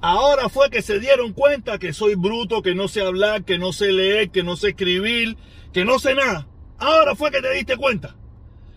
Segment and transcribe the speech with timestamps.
[0.00, 3.72] Ahora fue que se dieron cuenta que soy bruto, que no sé hablar, que no
[3.72, 5.36] sé leer, que no sé escribir,
[5.72, 6.46] que no sé nada.
[6.78, 8.14] Ahora fue que te diste cuenta.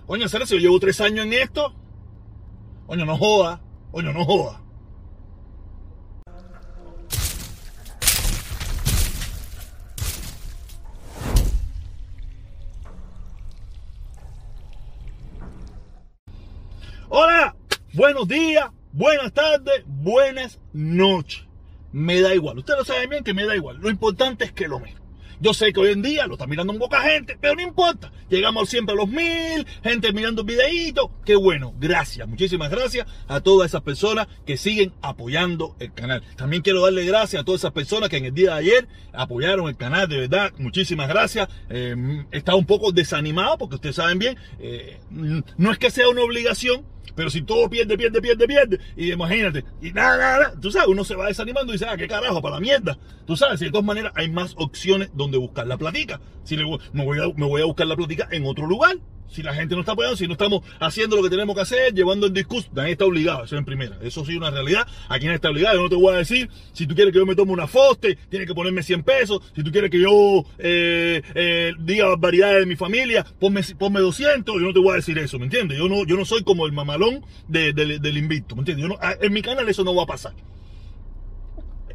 [0.07, 1.75] Coño, si yo llevo tres años en esto.
[2.87, 3.61] Coño, no joda.
[3.91, 4.61] Coño, no joda.
[17.11, 17.55] Hola,
[17.93, 21.45] buenos días, buenas tardes, buenas noches.
[21.91, 23.77] Me da igual, ustedes lo saben bien que me da igual.
[23.77, 24.98] Lo importante es que lo miren.
[25.41, 28.11] Yo sé que hoy en día lo está mirando un poca gente, pero no importa.
[28.29, 31.09] Llegamos siempre a los mil, gente mirando videitos.
[31.25, 36.23] Qué bueno, gracias, muchísimas gracias a todas esas personas que siguen apoyando el canal.
[36.35, 39.69] También quiero darle gracias a todas esas personas que en el día de ayer apoyaron
[39.69, 41.47] el canal, de verdad, muchísimas gracias.
[41.69, 41.95] Eh,
[42.31, 46.21] he estado un poco desanimado porque ustedes saben bien, eh, no es que sea una
[46.21, 46.85] obligación,
[47.19, 51.03] pero si todo pierde, pierde, pierde, pierde, y imagínate, y nada, nada, tú sabes, uno
[51.03, 52.97] se va desanimando y dice, ah, qué carajo, para la mierda.
[53.25, 56.19] Tú sabes, y de todas maneras hay más opciones donde buscar la platica.
[56.43, 56.79] Si me, voy
[57.19, 58.97] a, me voy a buscar la platica en otro lugar
[59.29, 61.93] si la gente no está apoyando, si no estamos haciendo lo que tenemos que hacer,
[61.93, 63.97] llevando el discurso, nadie está obligado, eso en primera.
[64.01, 64.87] Eso sí es una realidad.
[65.07, 65.75] Aquí nadie está obligado.
[65.75, 68.17] Yo no te voy a decir, si tú quieres que yo me tome una foste,
[68.29, 69.41] tienes que ponerme 100 pesos.
[69.55, 74.55] Si tú quieres que yo eh, eh, diga barbaridades de mi familia, ponme, ponme 200.
[74.55, 75.77] Yo no te voy a decir eso, ¿me entiendes?
[75.77, 78.89] Yo no, yo no soy como el mamalón del invicto, ¿me entiendes?
[79.21, 80.33] En mi canal eso no va a pasar.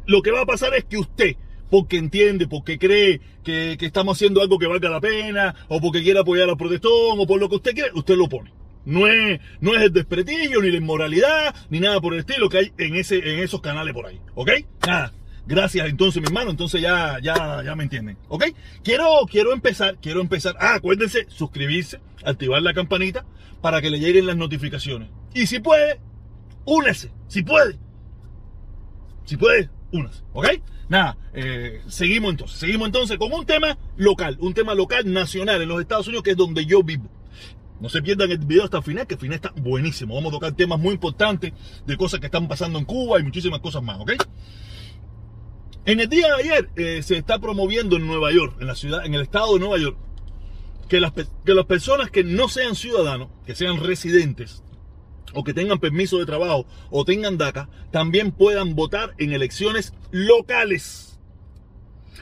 [0.05, 1.35] Lo que va a pasar es que usted
[1.69, 6.19] porque entiende, porque cree que, estamos haciendo algo que valga la pena, o porque quiere
[6.19, 8.53] apoyar al protestón, o por lo que usted quiere, usted lo pone.
[8.85, 12.57] No es, no es el desprestigio, ni la inmoralidad, ni nada por el estilo que
[12.59, 14.19] hay en, ese, en esos canales por ahí.
[14.35, 14.51] ¿Ok?
[14.85, 15.11] Nada.
[15.47, 16.51] Gracias entonces, mi hermano.
[16.51, 18.17] Entonces ya, ya, ya me entienden.
[18.27, 18.45] ¿Ok?
[18.83, 20.55] Quiero, quiero empezar, quiero empezar.
[20.59, 23.25] Ah, acuérdense, suscribirse, activar la campanita
[23.61, 25.09] para que le lleguen las notificaciones.
[25.33, 25.99] Y si puede,
[26.65, 27.11] únese.
[27.27, 27.79] Si puede.
[29.25, 30.23] Si puede, únase.
[30.33, 30.47] ¿Ok?
[30.87, 35.67] Nada, eh, seguimos entonces, seguimos entonces con un tema local, un tema local nacional en
[35.67, 37.09] los Estados Unidos, que es donde yo vivo.
[37.79, 40.15] No se pierdan el video hasta el final, que el final está buenísimo.
[40.15, 41.53] Vamos a tocar temas muy importantes
[41.85, 44.13] de cosas que están pasando en Cuba y muchísimas cosas más, ¿ok?
[45.85, 49.05] En el día de ayer eh, se está promoviendo en Nueva York, en la ciudad,
[49.05, 49.97] en el estado de Nueva York,
[50.87, 54.63] que las, que las personas que no sean ciudadanos, que sean residentes
[55.33, 61.15] o que tengan permiso de trabajo o tengan DACA, también puedan votar en elecciones locales.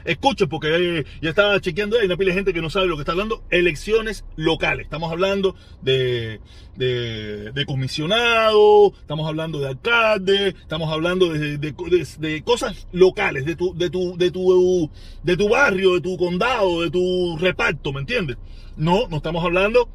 [0.05, 3.01] Escuchen, porque ya estaba chequeando, hay una pila de gente que no sabe lo que
[3.01, 3.43] está hablando.
[3.49, 4.85] Elecciones locales.
[4.85, 6.41] Estamos hablando de,
[6.75, 13.89] de, comisionado, estamos hablando de alcalde, estamos hablando de, de, cosas locales, de tu, de,
[13.89, 14.89] tu, de, tu,
[15.23, 18.37] de tu barrio, de tu condado, de tu reparto, ¿me entiendes?
[18.75, 19.87] No, no estamos hablando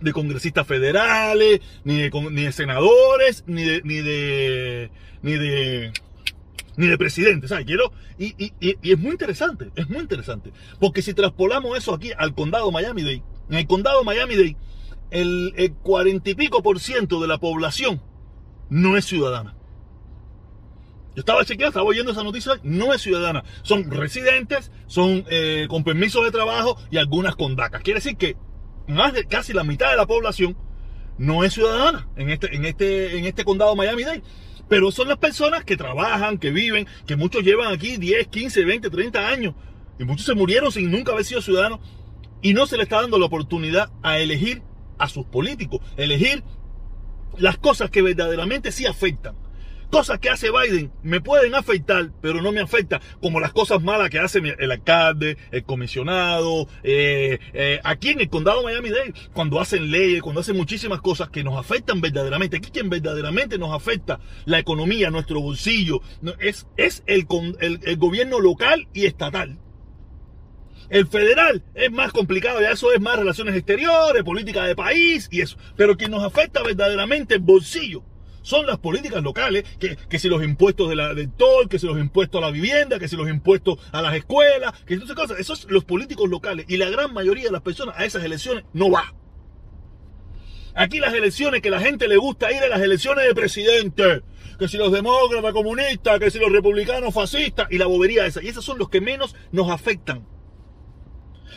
[0.00, 4.90] de congresistas federales, ni de, ni de senadores, ni de, ni de,
[5.22, 5.92] ni de,
[6.76, 7.66] ni de presidentes, ¿sabes?
[7.66, 12.10] Quiero, y, y, y, es muy interesante, es muy interesante, porque si traspolamos eso aquí
[12.16, 14.56] al condado Miami-Dade, en el condado Miami-Dade,
[15.10, 18.02] el cuarenta y pico por ciento de la población
[18.68, 19.56] no es ciudadana.
[21.16, 23.42] Yo estaba chequeando, estaba oyendo esa noticia, no es ciudadana.
[23.62, 27.80] Son residentes, son eh, con permisos de trabajo y algunas con DACA.
[27.80, 28.36] Quiere decir que
[28.88, 30.56] más de casi la mitad de la población
[31.18, 34.22] no es ciudadana en este, en este, en este condado Miami-Dade.
[34.68, 38.90] Pero son las personas que trabajan, que viven, que muchos llevan aquí 10, 15, 20,
[38.90, 39.54] 30 años.
[39.98, 41.80] Y muchos se murieron sin nunca haber sido ciudadanos.
[42.42, 44.62] Y no se le está dando la oportunidad a elegir
[44.98, 46.42] a sus políticos, elegir
[47.38, 49.36] las cosas que verdaderamente sí afectan.
[49.90, 54.10] Cosas que hace Biden me pueden afectar, pero no me afecta como las cosas malas
[54.10, 59.90] que hace el alcalde, el comisionado, eh, eh, aquí en el condado Miami-Dade, cuando hacen
[59.90, 62.56] leyes, cuando hacen muchísimas cosas que nos afectan verdaderamente.
[62.56, 66.00] Aquí quien verdaderamente nos afecta la economía, nuestro bolsillo,
[66.40, 67.26] es, es el,
[67.60, 69.58] el, el gobierno local y estatal.
[70.88, 75.40] El federal es más complicado, ya eso es más relaciones exteriores, política de país y
[75.40, 75.56] eso.
[75.76, 78.04] Pero quien nos afecta verdaderamente el bolsillo
[78.46, 81.86] son las políticas locales, que, que si los impuestos de la, del toll, que si
[81.88, 85.40] los impuestos a la vivienda, que si los impuestos a las escuelas, que esas cosas,
[85.40, 86.64] esos son los políticos locales.
[86.68, 89.12] Y la gran mayoría de las personas a esas elecciones no va.
[90.76, 94.22] Aquí las elecciones que la gente le gusta ir a las elecciones de presidente,
[94.60, 98.44] que si los demócratas comunistas, que si los republicanos fascistas y la bobería esa.
[98.44, 100.24] Y esos son los que menos nos afectan.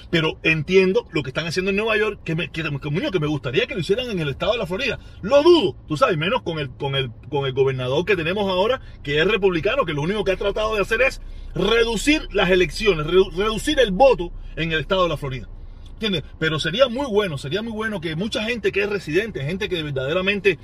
[0.09, 3.67] Pero entiendo lo que están haciendo en Nueva York, que me, que, que me gustaría
[3.67, 4.99] que lo hicieran en el estado de la Florida.
[5.21, 8.81] Lo dudo, tú sabes, menos con el, con el, con el gobernador que tenemos ahora,
[9.03, 11.21] que es republicano, que lo único que ha tratado de hacer es
[11.53, 15.49] reducir las elecciones, reducir el voto en el estado de la Florida.
[15.93, 16.23] ¿Entiendes?
[16.39, 19.83] Pero sería muy bueno, sería muy bueno que mucha gente que es residente, gente que
[19.83, 20.57] verdaderamente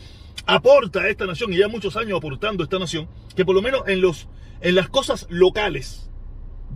[0.45, 3.61] aporta a esta nación y ya muchos años aportando a esta nación, que por lo
[3.61, 4.29] menos en, los,
[4.61, 6.09] en las cosas locales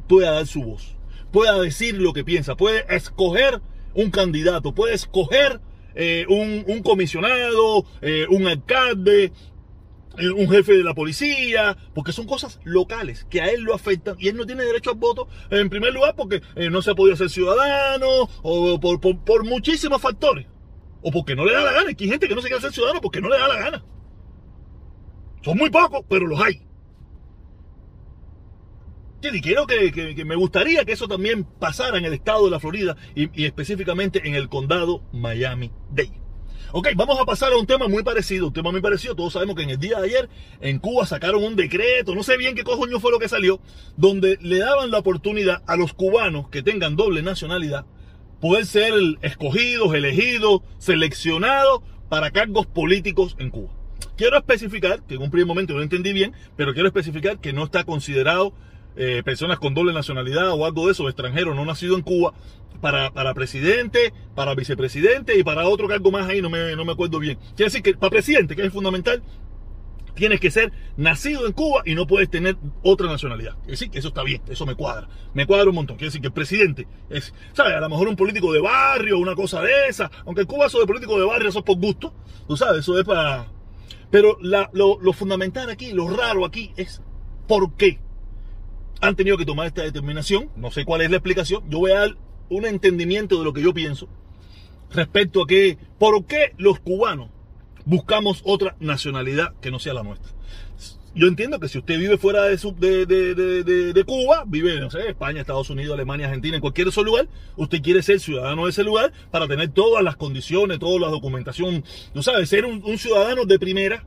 [0.09, 0.97] pueda dar su voz,
[1.31, 3.61] pueda decir lo que piensa, puede escoger
[3.93, 5.59] un candidato, puede escoger
[5.95, 9.31] eh, un, comisionado, eh, un alcalde,
[10.17, 14.15] eh, un jefe de la policía, porque son cosas locales que a él lo afectan
[14.19, 17.15] y él no tiene derecho al voto, en primer lugar porque no se ha podido
[17.15, 20.47] ser ciudadano o por, por, muchísimos factores,
[21.01, 21.89] o porque no le da la gana.
[21.89, 23.85] Hay gente que no se quiere ser ciudadano porque no le da la gana.
[25.41, 26.68] Son muy pocos, pero los hay.
[29.21, 32.95] Y quiero que, me gustaría que eso también pasara en el estado de la Florida
[33.15, 36.19] y, específicamente en el condado Miami-Dade.
[36.71, 39.15] Ok, vamos a pasar a un tema muy parecido, un tema muy parecido.
[39.15, 40.29] Todos sabemos que en el día de ayer
[40.61, 43.59] en Cuba sacaron un decreto, no sé bien qué cojoño fue lo que salió,
[43.97, 47.85] donde le daban la oportunidad a los cubanos que tengan doble nacionalidad
[48.39, 53.73] poder ser escogidos, elegidos, seleccionados para cargos políticos en Cuba.
[54.15, 57.63] Quiero especificar, que en un primer momento no entendí bien, pero quiero especificar que no
[57.63, 58.53] está considerado
[58.95, 62.33] eh, personas con doble nacionalidad o algo de eso, extranjero no nacido en Cuba,
[62.81, 66.93] para, para, presidente, para vicepresidente y para otro cargo más ahí, no me, no me
[66.93, 67.37] acuerdo bien.
[67.55, 69.21] Quiere decir que para presidente, que es fundamental,
[70.19, 73.53] tienes que ser nacido en Cuba y no puedes tener otra nacionalidad.
[73.59, 75.07] Quiere decir que eso está bien, eso me cuadra.
[75.33, 75.97] Me cuadra un montón.
[75.97, 77.73] Quiere decir que el presidente es, ¿sabes?
[77.73, 80.11] A lo mejor un político de barrio, una cosa de esa.
[80.25, 82.13] Aunque en Cuba eso de político de barrio, eso es por gusto.
[82.47, 83.47] Tú sabes, eso es para...
[84.11, 87.01] Pero lo, lo fundamental aquí, lo raro aquí es
[87.47, 87.99] ¿por qué?
[89.01, 90.49] Han tenido que tomar esta determinación.
[90.55, 91.63] No sé cuál es la explicación.
[91.69, 92.17] Yo voy a dar
[92.49, 94.07] un entendimiento de lo que yo pienso
[94.91, 97.29] respecto a que, ¿por qué los cubanos
[97.85, 100.31] buscamos otra nacionalidad que no sea la nuestra?
[101.15, 102.55] Yo entiendo que si usted vive fuera de,
[103.05, 107.27] de, de, Cuba, vive, no sé, España, Estados Unidos, Alemania, Argentina, en cualquier otro lugar,
[107.57, 111.83] usted quiere ser ciudadano de ese lugar para tener todas las condiciones, toda la documentación,
[112.13, 114.05] no sabe, ser un ciudadano de primera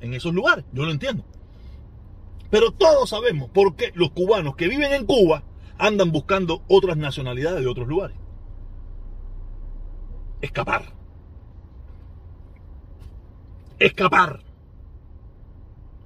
[0.00, 0.64] en esos lugares.
[0.72, 1.24] Yo lo entiendo.
[2.54, 5.42] Pero todos sabemos por qué los cubanos que viven en Cuba
[5.76, 8.16] andan buscando otras nacionalidades de otros lugares.
[10.40, 10.84] Escapar.
[13.80, 14.44] Escapar.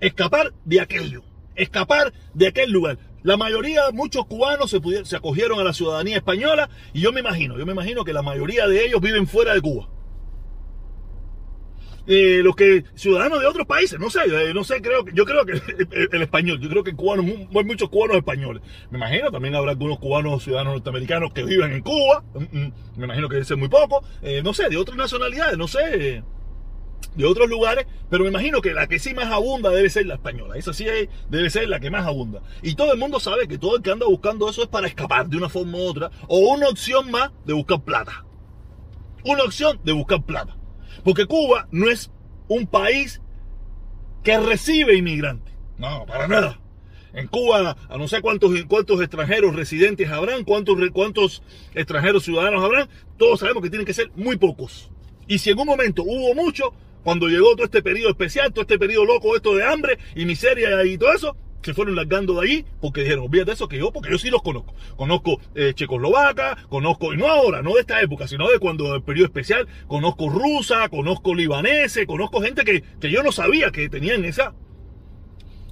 [0.00, 1.22] Escapar de aquello.
[1.54, 2.98] Escapar de aquel lugar.
[3.22, 7.58] La mayoría, muchos cubanos se, se acogieron a la ciudadanía española y yo me imagino,
[7.58, 9.90] yo me imagino que la mayoría de ellos viven fuera de Cuba.
[12.10, 15.26] Eh, los que ciudadanos de otros países, no sé, eh, no sé, creo que, yo
[15.26, 15.52] creo que
[16.10, 18.62] el, español, yo creo que cubanos, hay muchos cubanos españoles.
[18.90, 23.04] Me imagino, también habrá algunos cubanos ciudadanos norteamericanos que viven en Cuba, mm, mm, me
[23.04, 26.22] imagino que debe ser muy poco, eh, no sé, de otras nacionalidades, no sé,
[27.14, 30.14] de otros lugares, pero me imagino que la que sí más abunda debe ser la
[30.14, 30.86] española, esa sí
[31.28, 32.40] debe ser la que más abunda.
[32.62, 35.28] Y todo el mundo sabe que todo el que anda buscando eso es para escapar
[35.28, 38.24] de una forma u otra, o una opción más de buscar plata.
[39.24, 40.57] Una opción de buscar plata.
[41.04, 42.10] Porque Cuba no es
[42.48, 43.20] un país
[44.22, 45.54] que recibe inmigrantes.
[45.78, 46.60] No, para nada.
[47.14, 51.42] En Cuba, a no sé cuántos, cuántos extranjeros residentes habrán, cuántos, cuántos
[51.74, 54.90] extranjeros ciudadanos habrán, todos sabemos que tienen que ser muy pocos.
[55.26, 58.78] Y si en un momento hubo mucho, cuando llegó todo este periodo especial, todo este
[58.78, 62.64] periodo loco, esto de hambre y miseria y todo eso, se fueron largando de allí
[62.80, 64.74] porque dijeron, olvídate de eso que yo, porque yo sí los conozco.
[64.96, 69.02] Conozco eh, Checoslovaca, conozco, y no ahora, no de esta época, sino de cuando el
[69.02, 74.54] periodo especial, conozco rusa, conozco libaneses, conozco gente que, yo no sabía que tenían esa,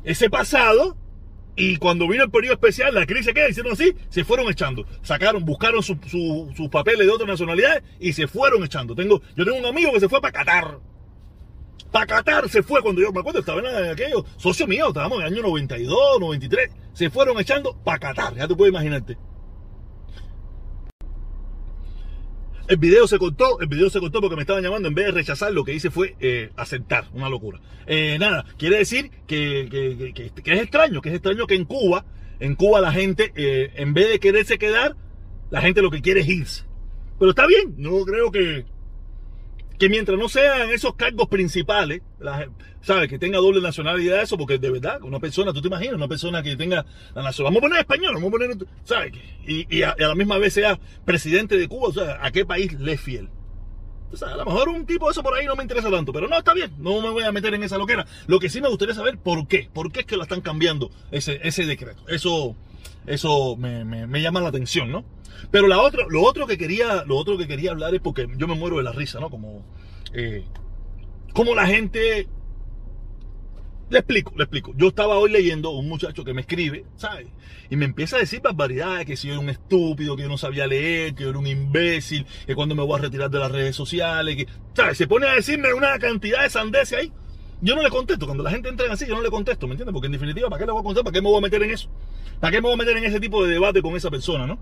[0.05, 0.97] ese pasado.
[1.59, 4.85] Y cuando vino el periodo especial, la crisis que hicieron así, se fueron echando.
[5.01, 8.95] Sacaron, buscaron sus papeles de otras nacionalidades y se fueron echando.
[8.95, 10.79] Tengo, yo tengo un amigo que se fue para Qatar
[11.91, 15.27] para Qatar se fue cuando yo me acuerdo, estaba en aquello, socio mío, estábamos en
[15.27, 19.17] el año 92, 93, se fueron echando para Qatar, ya te puedes imaginarte.
[22.69, 25.13] El video se cortó, el video se cortó porque me estaban llamando, en vez de
[25.13, 27.61] rechazar, lo que hice fue eh, aceptar, una locura.
[27.87, 29.69] Eh, nada, quiere decir que,
[30.13, 32.05] que, es extraño, que es extraño que en Cuba,
[32.41, 34.97] en Cuba la gente, eh, en vez de quererse quedar,
[35.51, 36.65] la gente lo que quiere es irse.
[37.21, 38.67] Pero está bien, no creo que,
[39.79, 42.03] que mientras no sean esos cargos principales,
[42.81, 43.09] ¿sabes?
[43.09, 46.43] Que tenga doble nacionalidad, eso, porque de verdad, una persona, tú te imaginas, una persona
[46.43, 49.13] que tenga la nacionalidad, vamos a poner español, vamos a poner, ¿sabes?
[49.47, 52.93] Y, a, la misma vez sea presidente de Cuba, o sea, ¿a qué país le
[52.93, 53.29] es fiel?
[54.13, 56.13] O sea, a lo mejor un tipo de eso por ahí no me interesa tanto,
[56.13, 58.07] pero no, está bien, no me voy a meter en esa loquera.
[58.29, 59.69] Lo que sí me gustaría saber, ¿por qué?
[59.73, 62.05] ¿Por qué es que lo están cambiando ese decreto?
[62.09, 62.57] Eso,
[63.07, 65.05] eso me, me llama la atención, ¿no?
[65.51, 68.49] Pero la otra, lo otro que quería, lo otro que quería hablar es porque yo
[68.49, 69.31] me muero de la risa, ¿no?
[69.31, 69.65] Como,
[70.13, 70.45] eh,
[71.33, 72.29] como la gente
[73.89, 74.73] Le explico, le explico.
[74.77, 77.29] Yo estaba hoy leyendo un muchacho que me escribe, ¿sabes?
[77.71, 80.39] Y me empieza a decir barbaridades, que si yo era un estúpido, que yo no
[80.39, 83.53] sabía leer, que yo era un imbécil, que cuando me voy a retirar de las
[83.53, 84.99] redes sociales, que, ¿sabes?
[84.99, 87.13] Se pone a decirme una cantidad de sandeces ahí.
[87.61, 88.27] Yo no le contesto.
[88.27, 89.93] Cuando la gente entra así, yo no le contesto, ¿me entiendes?
[89.93, 91.05] Porque en definitiva, ¿para qué le voy a contestar?
[91.05, 91.89] ¿Para qué me voy a meter en eso?
[92.41, 94.59] ¿Para qué me voy a meter en ese tipo de debate con esa persona, no?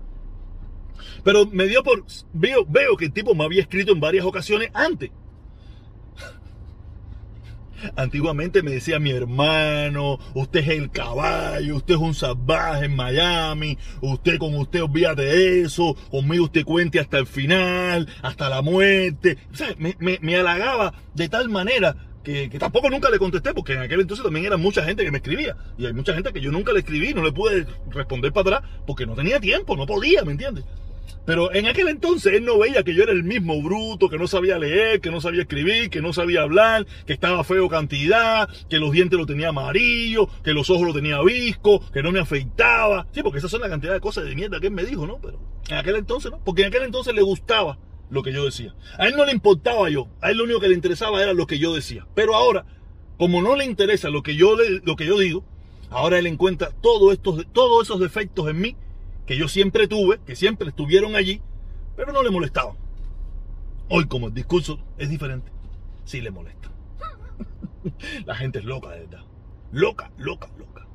[1.23, 2.05] Pero me dio por.
[2.33, 5.11] Veo, veo que el tipo me había escrito en varias ocasiones antes.
[7.95, 13.77] Antiguamente me decía mi hermano, usted es el caballo, usted es un salvaje en Miami,
[14.01, 19.37] usted con usted olvídate de eso, conmigo usted cuente hasta el final, hasta la muerte.
[19.51, 23.81] O sea, me, halagaba de tal manera que, que, tampoco nunca le contesté, porque en
[23.81, 25.55] aquel entonces también era mucha gente que me escribía.
[25.77, 28.71] Y hay mucha gente que yo nunca le escribí, no le pude responder para atrás,
[28.87, 30.65] porque no tenía tiempo, no podía, ¿me entiendes?
[31.25, 34.27] Pero en aquel entonces él no veía que yo era el mismo bruto, que no
[34.27, 38.77] sabía leer, que no sabía escribir, que no sabía hablar, que estaba feo cantidad, que
[38.77, 43.07] los dientes lo tenía amarillo, que los ojos lo tenía visco, que no me afeitaba.
[43.11, 45.19] Sí, porque esas son la cantidad de cosas de mierda que él me dijo, ¿no?
[45.19, 48.75] Pero en aquel entonces no, porque en aquel entonces le gustaba lo que yo decía.
[48.99, 51.47] A él no le importaba yo, a él lo único que le interesaba era lo
[51.47, 52.05] que yo decía.
[52.13, 52.65] Pero ahora,
[53.17, 55.43] como no le interesa lo que yo, le, lo que yo digo,
[55.89, 58.75] ahora él encuentra todos, estos, todos esos defectos en mí
[59.25, 61.41] que yo siempre tuve, que siempre estuvieron allí,
[61.95, 62.77] pero no le molestaban.
[63.89, 65.51] Hoy como el discurso es diferente,
[66.05, 66.71] sí le molesta.
[68.25, 69.25] La gente es loca, de verdad.
[69.71, 70.87] Loca, loca, loca.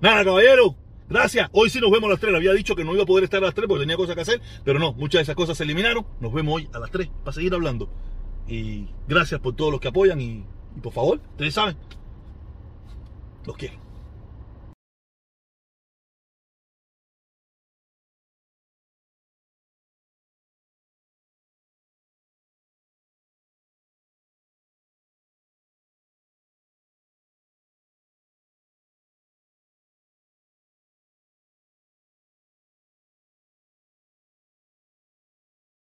[0.00, 0.76] Nada, caballero.
[1.08, 1.50] Gracias.
[1.52, 2.32] Hoy sí nos vemos a las 3.
[2.32, 4.14] Le había dicho que no iba a poder estar a las 3 porque tenía cosas
[4.14, 6.06] que hacer, pero no, muchas de esas cosas se eliminaron.
[6.20, 7.90] Nos vemos hoy a las 3 para seguir hablando.
[8.48, 10.44] Y gracias por todos los que apoyan y,
[10.76, 11.76] y por favor, ustedes saben,
[13.44, 13.81] los quiero.